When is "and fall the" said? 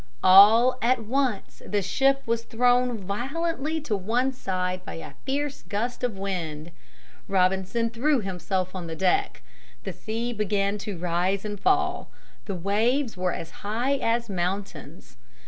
11.45-12.55